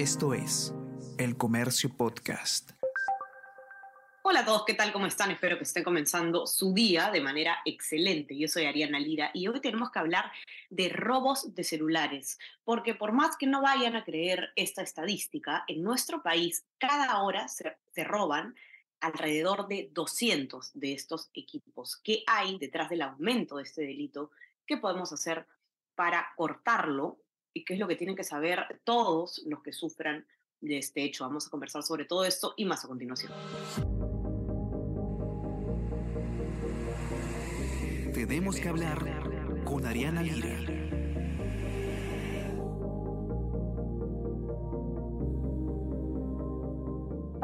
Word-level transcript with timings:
Esto 0.00 0.32
es 0.32 0.72
El 1.18 1.36
Comercio 1.36 1.94
Podcast. 1.94 2.70
Hola 4.22 4.40
a 4.40 4.44
todos, 4.46 4.64
¿qué 4.64 4.72
tal? 4.72 4.94
¿Cómo 4.94 5.04
están? 5.04 5.30
Espero 5.30 5.58
que 5.58 5.64
estén 5.64 5.84
comenzando 5.84 6.46
su 6.46 6.72
día 6.72 7.10
de 7.10 7.20
manera 7.20 7.58
excelente. 7.66 8.34
Yo 8.34 8.48
soy 8.48 8.64
Ariana 8.64 8.98
Lira 8.98 9.30
y 9.34 9.46
hoy 9.46 9.60
tenemos 9.60 9.90
que 9.90 9.98
hablar 9.98 10.32
de 10.70 10.88
robos 10.88 11.54
de 11.54 11.64
celulares, 11.64 12.38
porque 12.64 12.94
por 12.94 13.12
más 13.12 13.36
que 13.36 13.46
no 13.46 13.60
vayan 13.60 13.94
a 13.94 14.02
creer 14.02 14.54
esta 14.56 14.80
estadística, 14.80 15.64
en 15.68 15.82
nuestro 15.82 16.22
país 16.22 16.64
cada 16.78 17.22
hora 17.22 17.46
se, 17.48 17.76
se 17.92 18.02
roban 18.02 18.54
alrededor 19.00 19.68
de 19.68 19.90
200 19.92 20.70
de 20.72 20.94
estos 20.94 21.28
equipos. 21.34 21.98
¿Qué 22.02 22.22
hay 22.26 22.56
detrás 22.56 22.88
del 22.88 23.02
aumento 23.02 23.58
de 23.58 23.64
este 23.64 23.82
delito? 23.82 24.30
¿Qué 24.66 24.78
podemos 24.78 25.12
hacer 25.12 25.46
para 25.94 26.32
cortarlo 26.36 27.18
y 27.52 27.64
qué 27.64 27.74
es 27.74 27.80
lo 27.80 27.88
que 27.88 27.96
tienen 27.96 28.16
que 28.16 28.24
saber 28.24 28.80
todos 28.84 29.42
los 29.46 29.62
que 29.62 29.72
sufran 29.72 30.26
de 30.60 30.78
este 30.78 31.02
hecho. 31.02 31.24
Vamos 31.24 31.46
a 31.46 31.50
conversar 31.50 31.82
sobre 31.82 32.04
todo 32.04 32.24
esto 32.24 32.54
y 32.56 32.64
más 32.64 32.84
a 32.84 32.88
continuación. 32.88 33.32
Tenemos 38.12 38.56
que 38.56 38.68
hablar 38.68 39.64
con 39.64 39.86
Ariana 39.86 40.22
Lira. 40.22 40.99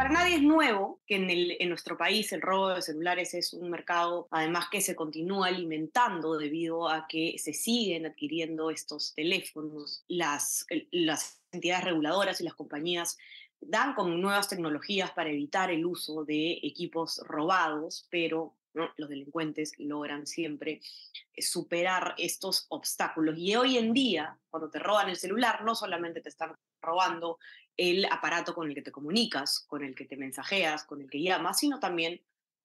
Para 0.06 0.20
nadie 0.20 0.36
es 0.36 0.42
nuevo 0.42 1.00
que 1.04 1.16
en, 1.16 1.68
nuestro 1.68 1.98
país 1.98 2.30
el 2.30 2.40
robo 2.40 2.68
de 2.68 2.80
celulares 2.80 3.34
es 3.34 3.52
un 3.52 3.68
mercado, 3.70 4.28
además 4.30 4.66
que 4.70 4.80
se 4.80 4.94
continúa 4.94 5.48
alimentando 5.48 6.38
debido 6.38 6.88
a 6.88 7.08
que 7.08 7.34
se 7.38 7.52
siguen 7.52 8.06
adquiriendo 8.06 8.70
estos 8.70 9.14
teléfonos. 9.16 10.04
Las, 10.06 10.64
las 10.92 11.42
entidades 11.50 11.86
reguladoras 11.86 12.40
y 12.40 12.44
las 12.44 12.54
compañías 12.54 13.18
dan 13.60 13.96
con 13.96 14.20
nuevas 14.20 14.48
tecnologías 14.48 15.10
para 15.10 15.30
evitar 15.30 15.72
el 15.72 15.84
uso 15.84 16.24
de 16.24 16.60
equipos 16.62 17.20
robados, 17.26 18.06
pero 18.08 18.54
los 18.96 19.08
delincuentes 19.08 19.72
logran 19.78 20.26
siempre 20.26 20.80
superar 21.36 22.14
estos 22.18 22.66
obstáculos. 22.68 23.36
Y 23.38 23.56
hoy 23.56 23.78
en 23.78 23.92
día, 23.92 24.38
cuando 24.50 24.70
te 24.70 24.78
roban 24.78 25.08
el 25.08 25.16
celular, 25.16 25.64
no 25.64 25.74
solamente 25.74 26.20
te 26.20 26.28
están 26.28 26.54
robando 26.80 27.38
el 27.76 28.06
aparato 28.06 28.54
con 28.54 28.68
el 28.68 28.74
que 28.74 28.82
te 28.82 28.92
comunicas, 28.92 29.60
con 29.60 29.84
el 29.84 29.94
que 29.94 30.04
te 30.04 30.16
mensajeas, 30.16 30.84
con 30.84 31.00
el 31.00 31.10
que 31.10 31.22
llamas, 31.22 31.58
sino 31.58 31.78
también 31.78 32.20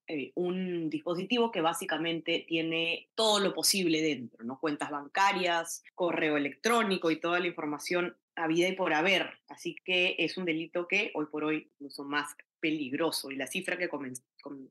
eh, 0.08 0.32
un 0.34 0.90
dispositivo 0.90 1.52
que 1.52 1.60
básicamente 1.60 2.44
tiene 2.48 3.10
todo 3.14 3.38
lo 3.40 3.54
posible 3.54 4.02
dentro, 4.02 4.44
¿no? 4.44 4.58
Cuentas 4.58 4.90
bancarias, 4.90 5.82
correo 5.94 6.36
electrónico 6.36 7.10
y 7.10 7.20
toda 7.20 7.40
la 7.40 7.46
información 7.46 8.16
a 8.34 8.46
vida 8.46 8.68
y 8.68 8.74
por 8.74 8.94
haber. 8.94 9.38
Así 9.48 9.76
que 9.84 10.16
es 10.18 10.36
un 10.36 10.44
delito 10.44 10.88
que 10.88 11.12
hoy 11.14 11.26
por 11.26 11.44
hoy 11.44 11.70
incluso 11.74 12.04
más 12.04 12.34
peligroso. 12.60 13.30
Y 13.30 13.36
la 13.36 13.46
cifra 13.46 13.78
que 13.78 13.88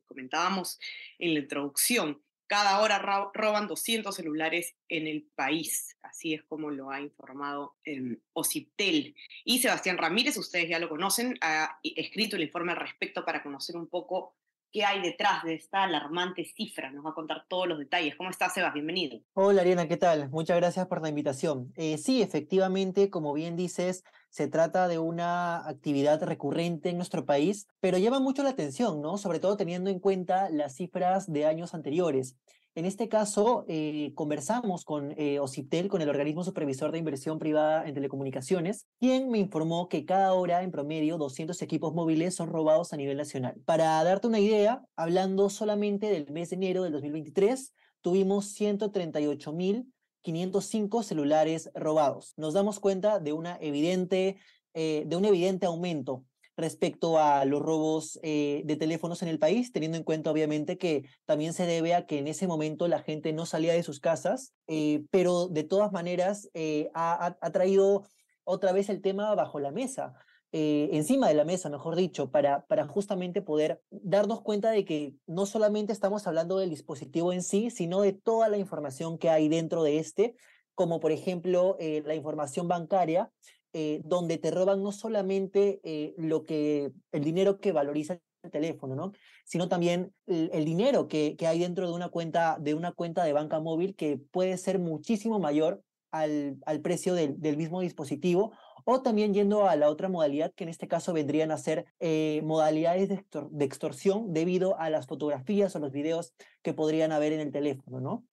comentábamos 0.05 0.79
en 1.17 1.33
la 1.33 1.39
introducción, 1.39 2.21
cada 2.51 2.81
hora 2.81 2.99
roban 3.33 3.65
200 3.65 4.13
celulares 4.13 4.75
en 4.89 5.07
el 5.07 5.23
país. 5.35 5.95
Así 6.01 6.33
es 6.33 6.43
como 6.43 6.69
lo 6.69 6.91
ha 6.91 6.99
informado 6.99 7.77
eh, 7.85 8.17
Ociptel. 8.33 9.15
Y 9.45 9.59
Sebastián 9.59 9.97
Ramírez, 9.97 10.35
ustedes 10.35 10.67
ya 10.67 10.77
lo 10.77 10.89
conocen, 10.89 11.37
ha 11.39 11.79
escrito 11.81 12.35
el 12.35 12.41
informe 12.41 12.73
al 12.73 12.79
respecto 12.79 13.23
para 13.23 13.41
conocer 13.41 13.77
un 13.77 13.87
poco 13.87 14.35
qué 14.71 14.85
hay 14.85 15.01
detrás 15.01 15.43
de 15.43 15.55
esta 15.55 15.83
alarmante 15.83 16.45
cifra. 16.45 16.91
Nos 16.91 17.05
va 17.05 17.11
a 17.11 17.13
contar 17.13 17.45
todos 17.47 17.67
los 17.67 17.77
detalles. 17.77 18.15
¿Cómo 18.15 18.29
estás, 18.29 18.53
Sebas? 18.53 18.73
Bienvenido. 18.73 19.19
Hola, 19.33 19.61
Ariana, 19.61 19.87
¿qué 19.87 19.97
tal? 19.97 20.29
Muchas 20.29 20.57
gracias 20.57 20.87
por 20.87 21.01
la 21.01 21.09
invitación. 21.09 21.73
Eh, 21.75 21.97
sí, 21.97 22.21
efectivamente, 22.21 23.09
como 23.09 23.33
bien 23.33 23.55
dices, 23.55 24.03
se 24.29 24.47
trata 24.47 24.87
de 24.87 24.97
una 24.97 25.67
actividad 25.67 26.23
recurrente 26.23 26.89
en 26.89 26.97
nuestro 26.97 27.25
país, 27.25 27.67
pero 27.79 27.97
llama 27.97 28.19
mucho 28.19 28.43
la 28.43 28.49
atención, 28.49 29.01
¿no? 29.01 29.17
Sobre 29.17 29.39
todo 29.39 29.57
teniendo 29.57 29.89
en 29.89 29.99
cuenta 29.99 30.49
las 30.49 30.75
cifras 30.75 31.31
de 31.31 31.45
años 31.45 31.73
anteriores. 31.73 32.37
En 32.73 32.85
este 32.85 33.09
caso, 33.09 33.65
eh, 33.67 34.13
conversamos 34.15 34.85
con 34.85 35.13
eh, 35.17 35.39
OCIPTEL, 35.39 35.89
con 35.89 36.01
el 36.01 36.07
organismo 36.07 36.45
supervisor 36.45 36.93
de 36.93 36.99
inversión 36.99 37.37
privada 37.37 37.85
en 37.85 37.93
telecomunicaciones, 37.93 38.87
quien 38.97 39.29
me 39.29 39.39
informó 39.39 39.89
que 39.89 40.05
cada 40.05 40.33
hora, 40.33 40.63
en 40.63 40.71
promedio, 40.71 41.17
200 41.17 41.61
equipos 41.61 41.93
móviles 41.93 42.33
son 42.33 42.47
robados 42.47 42.93
a 42.93 42.97
nivel 42.97 43.17
nacional. 43.17 43.59
Para 43.65 44.01
darte 44.05 44.27
una 44.27 44.39
idea, 44.39 44.81
hablando 44.95 45.49
solamente 45.49 46.07
del 46.07 46.31
mes 46.31 46.51
de 46.51 46.55
enero 46.55 46.83
del 46.83 46.93
2023, 46.93 47.73
tuvimos 47.99 48.45
138 48.53 49.51
mil 49.51 49.91
505 50.21 51.03
celulares 51.03 51.71
robados. 51.73 52.33
Nos 52.37 52.53
damos 52.53 52.79
cuenta 52.79 53.19
de, 53.19 53.33
una 53.33 53.57
evidente, 53.59 54.37
eh, 54.73 55.03
de 55.07 55.15
un 55.17 55.25
evidente 55.25 55.65
aumento 55.65 56.23
respecto 56.57 57.19
a 57.19 57.45
los 57.45 57.61
robos 57.61 58.19
eh, 58.23 58.61
de 58.65 58.75
teléfonos 58.75 59.21
en 59.21 59.29
el 59.29 59.39
país, 59.39 59.71
teniendo 59.71 59.97
en 59.97 60.03
cuenta 60.03 60.31
obviamente 60.31 60.77
que 60.77 61.05
también 61.25 61.53
se 61.53 61.65
debe 61.65 61.93
a 61.93 62.05
que 62.05 62.19
en 62.19 62.27
ese 62.27 62.47
momento 62.47 62.87
la 62.87 63.01
gente 63.01 63.33
no 63.33 63.45
salía 63.45 63.73
de 63.73 63.83
sus 63.83 63.99
casas, 63.99 64.53
eh, 64.67 65.03
pero 65.11 65.47
de 65.47 65.63
todas 65.63 65.91
maneras 65.91 66.49
ha, 66.93 67.37
ha, 67.39 67.51
traído 67.51 68.03
otra 68.43 68.71
vez 68.73 68.89
el 68.89 69.01
tema 69.01 69.33
bajo 69.35 69.59
la 69.59 69.71
mesa. 69.71 70.13
encima 70.51 71.29
de 71.29 71.33
la 71.33 71.45
mesa, 71.45 71.69
mejor 71.69 71.95
dicho, 71.95 72.29
para, 72.29 72.65
para 72.65 72.85
justamente 72.85 73.41
poder 73.41 73.81
darnos 73.89 74.41
cuenta 74.41 74.71
de 74.71 74.83
que 74.83 75.15
no 75.25 75.45
solamente 75.45 75.93
estamos 75.93 76.27
hablando 76.27 76.57
del 76.57 76.69
dispositivo 76.69 77.31
en 77.31 77.41
sí, 77.41 77.69
sino 77.69 78.01
de 78.01 78.11
toda 78.11 78.49
la 78.49 78.57
información 78.57 79.17
que 79.17 79.29
hay 79.29 79.47
dentro 79.47 79.83
de 79.83 79.99
este, 79.99 80.35
como 80.75 80.99
por 80.99 81.11
ejemplo 81.11 81.77
la 81.79 82.15
información 82.15 82.67
bancaria, 82.67 83.31
eh, 83.73 84.01
donde 84.03 84.37
te 84.37 84.51
roban 84.51 84.83
no 84.83 84.91
solamente 84.91 85.79
eh, 85.83 86.13
lo 86.17 86.43
que, 86.43 86.91
el 87.11 87.23
dinero 87.23 87.59
que 87.59 87.71
valoriza 87.71 88.19
el 88.43 88.51
teléfono, 88.51 88.95
¿no? 88.95 89.13
sino 89.45 89.69
también 89.69 90.13
el, 90.27 90.65
dinero 90.65 91.07
que, 91.07 91.35
que, 91.37 91.47
hay 91.47 91.59
dentro 91.59 91.87
de 91.87 91.93
una, 91.93 92.09
cuenta, 92.09 92.57
de 92.59 92.73
una 92.73 92.91
cuenta 92.91 93.23
de 93.23 93.33
banca 93.33 93.59
móvil 93.59 93.95
que 93.95 94.17
puede 94.17 94.57
ser 94.57 94.79
muchísimo 94.79 95.39
mayor 95.39 95.83
al, 96.11 96.57
al 96.65 96.81
precio 96.81 97.13
del, 97.13 97.39
del, 97.39 97.57
mismo 97.57 97.81
dispositivo, 97.81 98.51
o 98.83 99.01
también 99.01 99.33
yendo 99.33 99.69
a 99.69 99.75
la 99.75 99.89
otra 99.89 100.09
modalidad, 100.09 100.53
que 100.53 100.63
en 100.63 100.69
este 100.69 100.87
caso 100.87 101.13
vendrían 101.13 101.51
a 101.51 101.57
ser 101.57 101.85
eh, 101.99 102.41
modalidades 102.43 103.09
de, 103.09 103.25
de, 103.51 103.65
extorsión 103.65 104.33
debido 104.33 104.77
a 104.79 104.89
las 104.89 105.07
fotografías 105.07 105.75
o 105.75 105.79
los 105.79 105.91
videos 105.91 106.33
que 106.61 106.73
podrían 106.73 107.11
haber 107.11 107.33
en 107.33 107.39
el 107.39 107.51
teléfono, 107.51 108.01
¿no? 108.01 108.25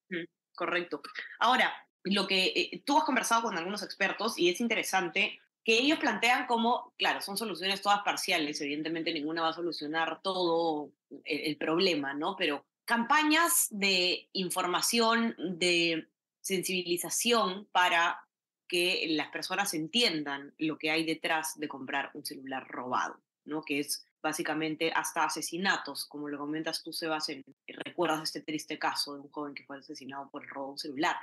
Correcto. 0.56 1.00
Ahora, 1.38 1.72
lo 2.04 2.26
que 2.26 2.47
eh, 2.54 2.82
tú 2.84 2.98
has 2.98 3.04
conversado 3.04 3.42
con 3.42 3.56
algunos 3.56 3.82
expertos 3.82 4.38
y 4.38 4.48
es 4.48 4.60
interesante 4.60 5.41
que 5.64 5.78
ellos 5.78 5.98
plantean 5.98 6.47
como, 6.47 6.94
claro, 6.97 7.20
son 7.20 7.36
soluciones 7.36 7.82
todas 7.82 8.00
parciales, 8.00 8.59
evidentemente 8.60 9.12
ninguna 9.12 9.42
va 9.42 9.48
a 9.50 9.53
solucionar 9.53 10.22
todo 10.22 10.92
el, 11.26 11.59
problema, 11.59 12.14
¿no? 12.14 12.36
Pero 12.36 12.64
campañas 12.86 13.66
de 13.70 14.31
información, 14.32 15.34
de 15.38 16.09
sensibilización 16.41 17.69
para 17.70 18.26
que 18.66 19.09
las 19.10 19.28
personas 19.28 19.75
entiendan 19.75 20.54
lo 20.56 20.78
que 20.78 20.91
hay 20.91 21.04
detrás 21.04 21.59
de 21.59 21.69
comprar 21.69 22.12
un 22.15 22.25
celular 22.25 22.66
robado, 22.66 23.20
¿no? 23.44 23.62
Que 23.62 23.80
es 23.80 24.06
básicamente 24.22 24.91
hasta 24.94 25.25
asesinatos, 25.25 26.06
como 26.06 26.28
lo 26.28 26.38
comentas 26.38 26.82
tú, 26.82 26.94
Sebastián, 26.94 27.42
recuerdas 27.66 28.22
este 28.22 28.41
triste 28.41 28.78
caso 28.78 29.15
de 29.15 29.20
un 29.20 29.28
joven 29.28 29.54
que 29.54 29.65
fue 29.65 29.78
asesinado 29.78 30.30
por 30.30 30.44
el 30.44 30.48
robo 30.48 30.69
de 30.69 30.72
un 30.72 30.78
celular. 30.78 31.16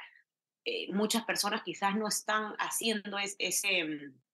Eh, 0.68 0.92
muchas 0.92 1.24
personas 1.26 1.62
quizás 1.62 1.96
no 1.96 2.08
están 2.08 2.56
haciendo 2.58 3.18
mm, 3.18 3.22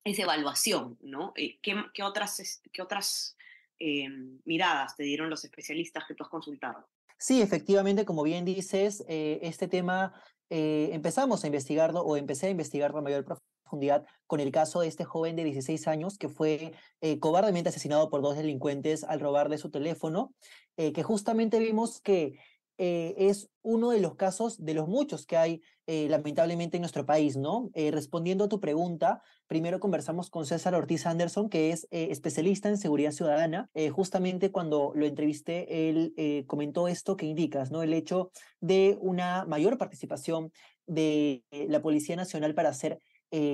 esa 0.05 0.21
evaluación, 0.21 0.97
¿no? 1.01 1.33
Eh, 1.35 1.59
¿qué, 1.61 1.75
¿qué, 1.93 2.03
otras, 2.03 2.61
qué 2.71 2.81
otras 2.81 3.35
eh, 3.77 4.07
miradas 4.45 4.95
te 4.95 5.03
dieron 5.03 5.29
los 5.29 5.43
especialistas 5.43 6.05
que 6.07 6.15
tú 6.15 6.23
has 6.23 6.29
consultado? 6.29 6.87
Sí, 7.17 7.41
efectivamente, 7.41 8.05
como 8.05 8.23
bien 8.23 8.45
dices, 8.45 9.03
este 9.07 9.67
tema 9.67 10.11
empezamos 10.49 11.43
a 11.43 11.47
investigarlo 11.47 12.01
o 12.01 12.17
empecé 12.17 12.47
a 12.47 12.49
investigarlo 12.49 12.97
a 12.97 13.03
mayor 13.03 13.23
profundidad 13.23 14.03
con 14.25 14.39
el 14.39 14.51
caso 14.51 14.81
de 14.81 14.87
este 14.87 15.05
joven 15.05 15.35
de 15.35 15.43
16 15.43 15.87
años 15.87 16.17
que 16.17 16.29
fue 16.29 16.73
cobardemente 17.19 17.69
asesinado 17.69 18.09
por 18.09 18.23
dos 18.23 18.35
delincuentes 18.35 19.03
al 19.03 19.19
robarle 19.19 19.59
su 19.59 19.69
teléfono, 19.69 20.33
que 20.75 21.03
justamente 21.03 21.59
vimos 21.59 22.01
que 22.01 22.39
eh, 22.83 23.29
es 23.29 23.47
uno 23.61 23.91
de 23.91 23.99
los 23.99 24.15
casos 24.15 24.65
de 24.65 24.73
los 24.73 24.87
muchos 24.87 25.27
que 25.27 25.37
hay 25.37 25.61
eh, 25.85 26.07
lamentablemente 26.09 26.77
en 26.77 26.81
nuestro 26.81 27.05
país, 27.05 27.37
¿no? 27.37 27.69
Eh, 27.75 27.91
respondiendo 27.91 28.45
a 28.45 28.49
tu 28.49 28.59
pregunta, 28.59 29.21
primero 29.45 29.79
conversamos 29.79 30.31
con 30.31 30.47
César 30.47 30.73
Ortiz 30.73 31.05
Anderson, 31.05 31.47
que 31.47 31.69
es 31.69 31.87
especialista 31.91 32.69
en 32.69 32.79
seguridad 32.79 33.11
ciudadana. 33.11 33.69
justamente 33.91 34.51
cuando 34.51 34.93
lo 34.95 35.05
entrevisté, 35.05 35.89
él 35.89 36.15
comentó 36.47 36.87
esto 36.87 37.15
que 37.17 37.27
indicas, 37.27 37.69
¿no? 37.69 37.83
El 37.83 37.93
hecho 37.93 38.31
de 38.61 38.97
una 38.99 39.45
mayor 39.45 39.77
participación 39.77 40.51
de 40.87 41.43
la 41.51 41.83
Policía 41.83 42.15
Nacional 42.15 42.55
para 42.55 42.69
hacer 42.69 42.97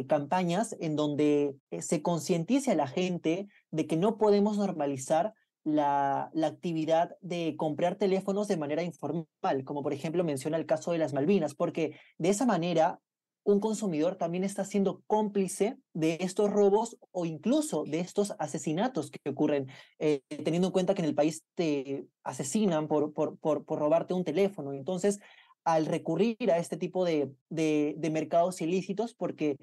campañas 0.08 0.76
en 0.80 0.96
donde 0.96 1.56
se 1.82 2.02
concientice 2.02 2.72
a 2.72 2.76
la 2.76 2.88
gente 2.88 3.48
de 3.72 3.88
que 3.88 3.98
no 3.98 4.18
podemos 4.18 4.58
normalizar 4.58 5.34
la, 5.68 6.30
la, 6.34 6.48
actividad 6.48 7.18
de 7.22 7.56
comprar 7.58 7.96
teléfonos 7.96 8.48
de 8.48 8.58
manera 8.58 8.84
informal, 8.84 9.64
como 9.66 9.84
por 9.84 9.94
ejemplo 9.94 10.24
menciona 10.24 10.58
el 10.58 10.66
caso 10.66 10.92
de 10.92 10.98
las 10.98 11.14
Malvinas, 11.14 11.56
porque 11.56 11.98
de 12.18 12.30
esa 12.30 12.46
manera 12.46 13.02
un 13.44 13.60
consumidor 13.62 14.16
también 14.18 14.44
está 14.44 14.66
siendo 14.66 15.04
cómplice 15.08 15.78
de 15.94 16.18
estos 16.19 16.52
robos 16.52 16.98
o 17.12 17.25
incluso 17.25 17.86
de 17.86 18.02
estos 18.02 18.34
asesinatos 18.40 19.10
que 19.10 19.30
ocurren, 19.30 19.68
eh, 20.00 20.22
teniendo 20.44 20.68
en 20.68 20.74
cuenta 20.74 20.94
que 20.94 21.02
en 21.02 21.08
el 21.08 21.16
país 21.16 21.46
te 21.56 22.06
asesinan 22.24 22.90
por, 22.90 23.14
por, 23.14 23.38
por, 23.38 23.64
por 23.64 23.80
robarte 23.80 24.14
un 24.14 24.25
teléfono. 24.25 24.74
Entonces, 24.74 25.19
al 25.64 25.86
recurrir 25.86 26.52
a 26.52 26.58
este 26.58 26.75
tipo 26.75 27.06
de, 27.06 27.31
de, 27.50 27.96
de 27.98 28.10
mercados 28.10 28.60
ilícitos, 28.62 29.14
porque 29.14 29.58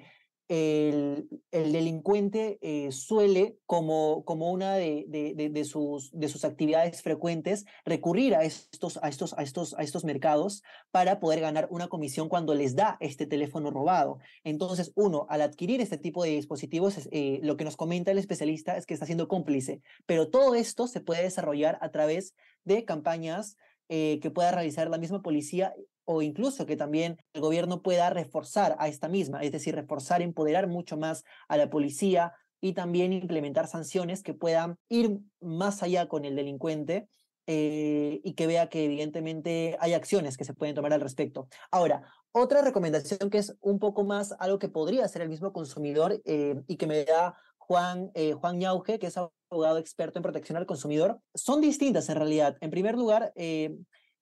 el, 0.48 1.28
el 1.50 1.72
delincuente 1.72 2.58
eh, 2.60 2.92
suele, 2.92 3.56
como, 3.66 4.24
como 4.24 4.50
una 4.52 4.74
de, 4.74 5.04
de, 5.08 5.48
de, 5.48 5.64
sus, 5.64 6.10
de 6.12 6.28
sus 6.28 6.44
actividades 6.44 7.02
frecuentes, 7.02 7.64
recurrir 7.84 8.34
a 8.34 8.44
estos, 8.44 8.98
a, 9.02 9.08
estos, 9.08 9.32
a, 9.38 9.42
estos, 9.42 9.74
a 9.74 9.82
estos 9.82 10.04
mercados 10.04 10.62
para 10.90 11.18
poder 11.18 11.40
ganar 11.40 11.68
una 11.70 11.88
comisión 11.88 12.28
cuando 12.28 12.54
les 12.54 12.76
da 12.76 12.96
este 13.00 13.26
teléfono 13.26 13.70
robado. 13.70 14.18
Entonces, 14.44 14.92
uno, 14.94 15.26
al 15.30 15.42
adquirir 15.42 15.80
este 15.80 15.98
tipo 15.98 16.24
de 16.24 16.30
dispositivos, 16.30 17.08
eh, 17.10 17.40
lo 17.42 17.56
que 17.56 17.64
nos 17.64 17.76
comenta 17.76 18.10
el 18.10 18.18
especialista 18.18 18.76
es 18.76 18.86
que 18.86 18.94
está 18.94 19.06
siendo 19.06 19.28
cómplice, 19.28 19.80
pero 20.06 20.28
todo 20.28 20.54
esto 20.54 20.86
se 20.86 21.00
puede 21.00 21.22
desarrollar 21.22 21.78
a 21.80 21.90
través 21.90 22.34
de 22.64 22.84
campañas 22.84 23.56
eh, 23.88 24.18
que 24.22 24.30
pueda 24.30 24.50
realizar 24.50 24.88
la 24.88 24.98
misma 24.98 25.20
policía 25.20 25.74
o 26.04 26.22
incluso 26.22 26.66
que 26.66 26.76
también 26.76 27.18
el 27.32 27.40
gobierno 27.40 27.82
pueda 27.82 28.10
reforzar 28.10 28.76
a 28.78 28.88
esta 28.88 29.08
misma, 29.08 29.42
es 29.42 29.52
decir, 29.52 29.74
reforzar, 29.74 30.22
empoderar 30.22 30.66
mucho 30.66 30.96
más 30.96 31.24
a 31.48 31.56
la 31.56 31.70
policía 31.70 32.32
y 32.60 32.72
también 32.72 33.12
implementar 33.12 33.66
sanciones 33.66 34.22
que 34.22 34.32
puedan 34.32 34.76
ir 34.88 35.18
más 35.40 35.82
allá 35.82 36.08
con 36.08 36.24
el 36.24 36.34
delincuente 36.34 37.08
eh, 37.46 38.22
y 38.24 38.32
que 38.32 38.46
vea 38.46 38.70
que 38.70 38.86
evidentemente 38.86 39.76
hay 39.80 39.92
acciones 39.92 40.38
que 40.38 40.46
se 40.46 40.54
pueden 40.54 40.74
tomar 40.74 40.94
al 40.94 41.02
respecto. 41.02 41.46
Ahora, 41.70 42.10
otra 42.32 42.62
recomendación 42.62 43.28
que 43.28 43.36
es 43.36 43.54
un 43.60 43.78
poco 43.78 44.02
más 44.02 44.34
algo 44.38 44.58
que 44.58 44.70
podría 44.70 45.04
hacer 45.04 45.20
el 45.20 45.28
mismo 45.28 45.52
consumidor 45.52 46.22
eh, 46.24 46.62
y 46.66 46.76
que 46.76 46.86
me 46.86 47.04
da 47.04 47.36
Juan, 47.58 48.10
eh, 48.14 48.32
Juan 48.32 48.58
Ñauge, 48.58 48.98
que 48.98 49.08
es 49.08 49.18
abogado 49.18 49.76
experto 49.76 50.18
en 50.18 50.22
protección 50.22 50.56
al 50.56 50.64
consumidor, 50.64 51.20
son 51.34 51.60
distintas 51.60 52.08
en 52.08 52.16
realidad. 52.16 52.56
En 52.62 52.70
primer 52.70 52.94
lugar, 52.94 53.32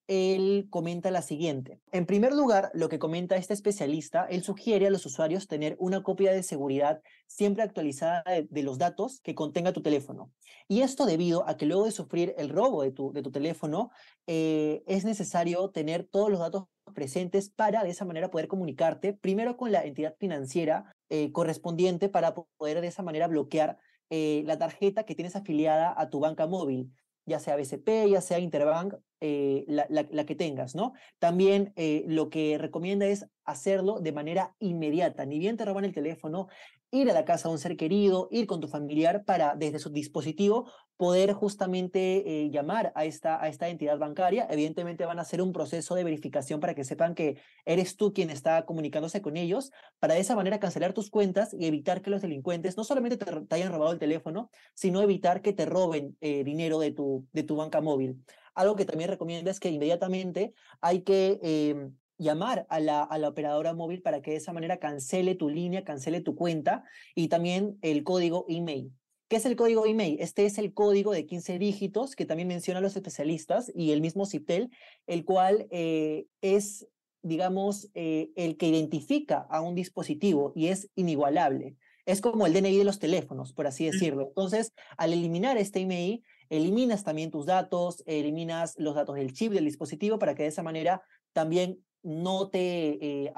él 0.08 0.66
comenta 0.70 1.10
la 1.10 1.22
siguiente. 1.22 1.81
En 1.93 2.06
primer 2.06 2.32
lugar, 2.32 2.70
lo 2.75 2.88
que 2.88 2.99
comenta 2.99 3.37
este 3.37 3.54
especialista, 3.54 4.26
él 4.26 4.43
sugiere 4.43 4.87
a 4.87 4.90
los 4.90 5.06
usuarios 5.06 5.49
tener 5.49 5.76
una 5.78 6.02
copia 6.02 6.32
de 6.32 6.43
seguridad 6.43 7.00
siempre 7.26 7.62
actualizada 7.62 8.22
de, 8.25 8.62
los 8.62 8.78
datos 8.78 9.20
que 9.22 9.34
contenga 9.34 9.72
tu 9.72 9.82
teléfono. 9.82 10.32
Y 10.69 10.82
esto 10.82 11.06
debido 11.06 11.49
a 11.49 11.56
que 11.56 11.66
luego 11.66 11.84
de 11.84 11.93
sufrir 11.93 12.34
el 12.37 12.49
robo 12.49 12.82
de 12.82 12.93
tu, 12.93 13.12
de 13.12 13.22
tu 13.22 13.31
teléfono, 13.31 13.90
eh, 14.26 14.82
es 14.87 15.04
necesario 15.04 15.70
tener 15.70 16.05
todos 16.05 16.31
los 16.31 16.40
datos 16.40 16.64
presentes 16.94 17.48
para 17.48 17.84
de 17.84 17.90
esa 17.90 18.05
manera 18.05 18.31
poder 18.31 18.48
comunicarte 18.48 19.12
primero 19.12 19.56
con 19.56 19.72
la 19.72 19.84
entidad 19.84 20.14
financiera 20.19 20.94
eh, 21.08 21.32
correspondiente 21.32 22.08
para 22.08 22.34
poder 22.34 22.81
de 22.81 22.88
esa 22.88 23.02
manera 23.02 23.28
bloquear 23.28 23.78
eh, 24.10 24.43
la 24.46 24.58
tarjeta 24.58 25.05
que 25.05 25.14
tienes 25.14 25.37
afiliada 25.37 25.94
a 25.96 26.10
tu 26.10 26.20
banca 26.20 26.46
móvil 26.46 26.93
ya 27.26 27.38
sea 27.38 27.56
BCP, 27.56 28.10
ya 28.10 28.20
sea 28.20 28.38
Interbank, 28.38 28.94
eh, 29.24 29.64
la, 29.69 30.26
que 30.26 30.34
tengas, 30.34 30.74
¿no? 30.74 30.94
También 31.20 31.72
eh, 31.76 32.02
lo 32.08 32.28
que 32.28 32.58
recomienda 32.58 33.06
es 33.06 33.28
hacerlo 33.44 34.00
de 34.00 34.10
manera 34.10 34.56
inmediata. 34.58 35.24
Ni 35.26 35.38
bien 35.38 35.56
te 35.56 35.64
roban 35.64 35.84
el 35.84 35.94
teléfono, 35.94 36.48
ir 36.90 37.08
a 37.08 37.14
la 37.14 37.24
casa 37.24 37.48
de 37.48 37.52
un 37.52 37.60
ser 37.60 37.76
querido, 37.76 38.26
ir 38.32 38.48
con 38.48 38.60
tu 38.60 38.66
familiar 38.66 39.24
para 39.24 39.54
desde 39.54 39.78
su 39.78 39.90
dispositivo 39.90 40.72
poder 40.96 41.34
justamente 41.34 42.24
eh, 42.26 42.50
llamar 42.50 42.90
a 42.96 43.04
esta, 43.04 43.40
a 43.40 43.46
esta 43.46 43.69
entidad 43.69 43.96
bancaria. 43.96 44.48
Evidentemente 44.50 45.06
van 45.06 45.20
a 45.20 45.22
hacer 45.22 45.40
un 45.40 45.52
proceso 45.52 45.94
de 45.94 46.02
verificación 46.02 46.58
para 46.58 46.74
que 46.74 46.82
sepan 46.82 47.14
que 47.14 47.40
eres 47.64 47.96
tú 47.96 48.12
quien 48.12 48.28
está 48.28 48.64
comunicándose 48.64 49.22
con 49.22 49.36
ellos, 49.36 49.70
para 50.00 50.14
de 50.14 50.20
esa 50.20 50.34
manera 50.34 50.58
cancelar 50.58 50.94
tus 50.94 51.10
cuentas 51.10 51.54
y 51.54 51.66
evitar 51.66 52.02
que 52.02 52.10
los 52.10 52.22
delincuentes 52.22 52.76
no 52.76 52.82
solamente 52.82 53.16
te, 53.16 53.54
hayan 53.54 53.70
robado 53.70 53.92
el 53.92 54.00
teléfono, 54.00 54.50
sino 54.74 55.00
evitar 55.00 55.42
que 55.42 55.52
te 55.52 55.64
roben 55.64 56.16
dinero 56.20 56.80
de 56.80 56.90
tu, 56.90 57.28
de 57.32 57.44
tu 57.44 57.54
banca 57.54 57.80
móvil. 57.80 58.20
Algo 58.54 58.76
que 58.76 58.84
también 58.84 59.10
recomienda 59.10 59.50
es 59.50 59.60
que 59.60 59.70
inmediatamente 59.70 60.54
hay 60.81 61.02
que 61.02 61.40
em, 61.43 61.96
llamar 62.19 62.66
a 62.69 62.81
la, 62.81 63.02
a 63.02 63.19
la 63.19 63.28
operadora 63.28 63.75
móvil 63.75 64.02
para 64.02 64.22
que 64.22 64.32
de 64.32 64.37
esa 64.38 64.52
manera 64.52 64.78
cancele 64.78 65.34
tu 65.34 65.49
línea, 65.49 65.84
cancele 65.84 66.20
tu 66.20 66.34
cuenta 66.34 66.84
y 67.14 67.28
también 67.28 67.78
el 67.82 68.04
código 68.04 68.46
email. 68.49 68.93
¿Qué 69.32 69.37
es 69.37 69.46
el 69.46 69.56
código 69.56 69.87
email? 69.87 70.19
Este 70.20 70.44
es 70.44 70.58
el 70.58 70.75
código 70.75 71.10
de 71.10 71.25
15 71.25 71.58
dígitos 71.58 72.14
que 72.16 72.26
también 72.26 72.49
mencionan 72.49 72.82
los 72.82 72.96
especialistas 72.96 73.72
y 73.75 73.93
el 73.93 74.02
mismo 74.02 74.26
CIPTEL, 74.26 74.69
el 75.06 75.25
cual 75.25 75.69
eh, 75.70 76.26
es, 76.43 76.87
digamos, 77.22 77.88
eh, 77.94 78.28
el 78.37 78.58
que 78.58 78.69
identifica 78.69 79.46
a 79.48 79.62
un 79.62 79.75
dispositivo 79.75 80.52
y 80.55 80.66
es 80.66 80.90
inigualable. 80.96 81.76
Es 82.05 82.20
como 82.20 82.44
el 82.46 82.52
DNI 82.52 82.76
de 82.76 82.84
los 82.84 82.98
teléfonos, 82.98 83.55
por 83.55 83.66
así 83.66 83.87
decirlo. 83.87 84.26
Entonces, 84.28 84.75
al 84.98 85.14
eliminar 85.14 85.56
este 85.56 85.81
email, 85.81 86.22
eliminas 86.52 87.02
también 87.02 87.31
tus 87.31 87.46
datos, 87.46 88.02
eliminas 88.06 88.75
los 88.78 88.94
datos 88.94 89.16
del 89.16 89.32
chip 89.32 89.52
del 89.52 89.64
dispositivo 89.64 90.19
para 90.19 90.34
que 90.34 90.43
de 90.43 90.50
esa 90.50 90.62
manera 90.62 91.02
también 91.32 91.82
no 92.02 92.50
te 92.50 93.25
eh, 93.25 93.32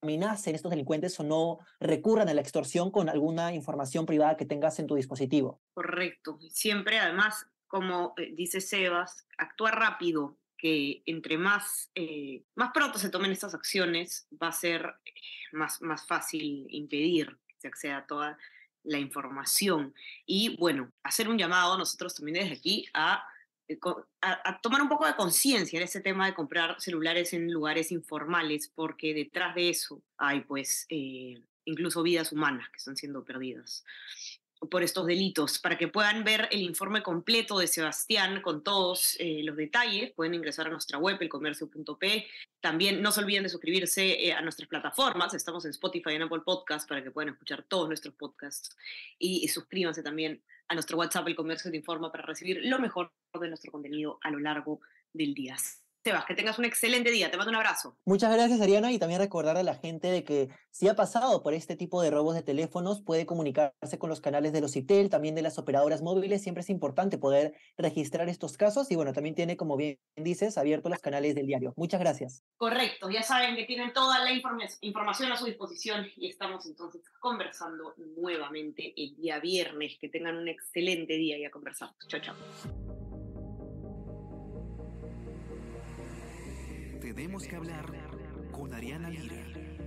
amenacen 0.00 0.54
estos 0.54 0.70
delincuentes 0.70 1.18
o 1.18 1.24
no 1.24 1.58
recurran 1.80 2.28
a 2.28 2.34
la 2.34 2.40
extorsión 2.40 2.92
con 2.92 3.08
alguna 3.08 3.52
información 3.54 4.06
privada 4.06 4.36
que 4.36 4.46
tengas 4.46 4.78
en 4.78 4.86
tu 4.86 4.94
dispositivo. 4.94 5.60
Correcto. 5.74 6.38
Siempre, 6.48 7.00
además, 7.00 7.44
como 7.66 8.14
eh, 8.16 8.30
dice 8.34 8.60
Sebas, 8.60 9.26
actúa 9.36 9.72
rápido, 9.72 10.38
que 10.56 11.02
entre 11.06 11.38
más, 11.38 11.90
eh, 11.96 12.44
más 12.54 12.70
pronto 12.72 12.98
se 12.98 13.10
tomen 13.10 13.32
estas 13.32 13.54
acciones, 13.54 14.28
va 14.40 14.48
a 14.48 14.52
ser 14.52 14.94
más, 15.52 15.82
más 15.82 16.06
fácil 16.06 16.66
impedir 16.68 17.36
que 17.48 17.56
se 17.58 17.68
acceda 17.68 17.96
a 17.96 18.06
toda 18.06 18.38
la 18.84 18.98
información. 18.98 19.94
Y 20.26 20.56
bueno, 20.56 20.90
hacer 21.02 21.28
un 21.28 21.38
llamado 21.38 21.76
nosotros 21.76 22.14
también 22.14 22.42
desde 22.42 22.56
aquí 22.56 22.86
a 22.94 23.24
eh, 23.68 23.78
tomar 24.62 24.82
un 24.82 24.88
poco 24.88 25.06
de 25.06 25.14
conciencia 25.14 25.78
en 25.78 25.84
ese 25.84 26.00
tema 26.00 26.26
de 26.26 26.34
comprar 26.34 26.80
celulares 26.80 27.32
en 27.32 27.52
lugares 27.52 27.92
informales, 27.92 28.68
porque 28.74 29.14
detrás 29.14 29.54
de 29.54 29.70
eso 29.70 30.02
hay 30.16 30.40
pues 30.40 30.86
eh, 30.88 31.40
incluso 31.64 32.02
vidas 32.02 32.32
humanas 32.32 32.68
que 32.70 32.78
están 32.78 32.96
siendo 32.96 33.24
perdidas 33.24 33.84
por 34.68 34.82
estos 34.82 35.06
delitos. 35.06 35.58
Para 35.58 35.78
que 35.78 35.88
puedan 35.88 36.24
ver 36.24 36.48
el 36.50 36.62
informe 36.62 37.02
completo 37.02 37.58
de 37.58 37.66
Sebastián 37.66 38.42
con 38.42 38.62
todos 38.62 39.16
eh, 39.18 39.42
los 39.42 39.56
detalles, 39.56 40.12
pueden 40.12 40.34
ingresar 40.34 40.66
a 40.66 40.70
nuestra 40.70 40.98
web, 40.98 41.16
elcomercio.p. 41.20 42.26
También 42.60 43.00
no 43.00 43.12
se 43.12 43.20
olviden 43.20 43.44
de 43.44 43.48
suscribirse 43.48 44.32
a 44.32 44.42
nuestras 44.42 44.68
plataformas. 44.68 45.32
Estamos 45.34 45.64
en 45.64 45.70
Spotify 45.70 46.10
y 46.10 46.14
en 46.16 46.22
Apple 46.22 46.42
Podcast 46.44 46.88
para 46.88 47.02
que 47.02 47.10
puedan 47.10 47.32
escuchar 47.32 47.62
todos 47.62 47.88
nuestros 47.88 48.14
podcasts. 48.14 48.76
Y, 49.18 49.44
y 49.44 49.48
suscríbanse 49.48 50.02
también 50.02 50.42
a 50.68 50.74
nuestro 50.74 50.96
WhatsApp, 50.98 51.26
El 51.26 51.34
Comercio 51.34 51.70
te 51.70 51.76
informa, 51.76 52.12
para 52.12 52.24
recibir 52.24 52.60
lo 52.64 52.78
mejor 52.78 53.12
de 53.40 53.48
nuestro 53.48 53.72
contenido 53.72 54.18
a 54.22 54.30
lo 54.30 54.38
largo 54.38 54.80
del 55.12 55.34
día. 55.34 55.56
Sebas, 56.02 56.24
que 56.24 56.34
tengas 56.34 56.58
un 56.58 56.64
excelente 56.64 57.10
día. 57.10 57.30
Te 57.30 57.36
mando 57.36 57.50
un 57.50 57.56
abrazo. 57.56 57.98
Muchas 58.06 58.32
gracias, 58.32 58.60
Ariana, 58.60 58.90
y 58.90 58.98
también 58.98 59.20
recordar 59.20 59.58
a 59.58 59.62
la 59.62 59.74
gente 59.74 60.08
de 60.08 60.24
que 60.24 60.48
si 60.70 60.88
ha 60.88 60.96
pasado 60.96 61.42
por 61.42 61.52
este 61.52 61.76
tipo 61.76 62.00
de 62.00 62.10
robos 62.10 62.34
de 62.34 62.42
teléfonos, 62.42 63.02
puede 63.02 63.26
comunicarse 63.26 63.98
con 63.98 64.08
los 64.08 64.20
canales 64.20 64.52
de 64.52 64.62
los 64.62 64.76
ITEL, 64.76 65.10
también 65.10 65.34
de 65.34 65.42
las 65.42 65.58
operadoras 65.58 66.00
móviles. 66.00 66.42
Siempre 66.42 66.62
es 66.62 66.70
importante 66.70 67.18
poder 67.18 67.54
registrar 67.76 68.28
estos 68.28 68.56
casos 68.56 68.90
y 68.90 68.96
bueno, 68.96 69.12
también 69.12 69.34
tiene, 69.34 69.56
como 69.56 69.76
bien 69.76 69.98
dices, 70.16 70.56
abiertos 70.56 70.90
los 70.90 71.00
canales 71.00 71.34
del 71.34 71.46
diario. 71.46 71.74
Muchas 71.76 72.00
gracias. 72.00 72.44
Correcto, 72.56 73.10
ya 73.10 73.22
saben 73.22 73.56
que 73.56 73.64
tienen 73.64 73.92
toda 73.92 74.18
la 74.20 74.32
información 74.32 75.32
a 75.32 75.36
su 75.36 75.44
disposición 75.44 76.06
y 76.16 76.28
estamos 76.28 76.64
entonces 76.66 77.02
conversando 77.20 77.94
nuevamente 78.16 78.94
el 78.96 79.16
día 79.16 79.38
viernes. 79.38 79.98
Que 80.00 80.08
tengan 80.08 80.36
un 80.36 80.48
excelente 80.48 81.14
día 81.14 81.36
y 81.36 81.44
a 81.44 81.50
conversar. 81.50 81.90
Chao, 82.08 82.20
chao. 82.20 82.89
Tenemos 87.12 87.44
que 87.44 87.56
hablar 87.56 87.86
con 88.52 88.72
Ariana 88.72 89.10
Lira. 89.10 89.79